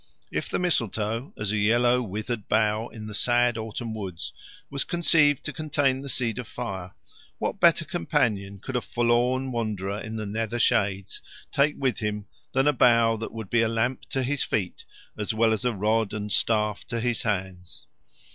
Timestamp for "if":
0.31-0.49